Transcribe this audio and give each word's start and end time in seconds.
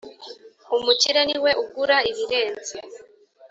Umukire 0.75 1.21
niwe 1.27 1.51
ugura 1.63 1.97
ibirenze. 2.11 2.77